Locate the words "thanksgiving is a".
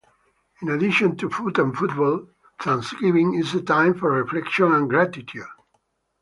2.59-3.61